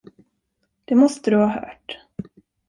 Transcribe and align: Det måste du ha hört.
Det 0.85 0.95
måste 0.95 1.31
du 1.31 1.37
ha 1.37 1.47
hört. 1.47 1.97